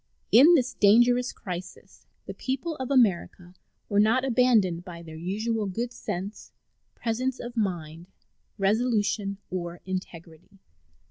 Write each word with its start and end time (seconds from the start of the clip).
In 0.31 0.55
this 0.55 0.73
dangerous 0.73 1.31
crisis 1.31 2.07
the 2.25 2.33
people 2.33 2.75
of 2.77 2.89
America 2.89 3.53
were 3.87 3.99
not 3.99 4.25
abandoned 4.25 4.83
by 4.83 5.03
their 5.03 5.15
usual 5.15 5.67
good 5.67 5.93
sense, 5.93 6.51
presence 6.95 7.39
of 7.39 7.55
mind, 7.55 8.07
resolution, 8.57 9.37
or 9.51 9.79
integrity. 9.85 10.57